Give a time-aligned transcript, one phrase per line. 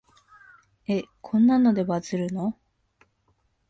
[0.87, 2.57] え、こんなのでバズるの？